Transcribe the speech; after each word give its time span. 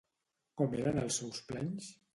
Com 0.61 0.73
eren 0.79 0.99
els 1.05 1.21
seus 1.23 1.47
planys? 1.53 1.97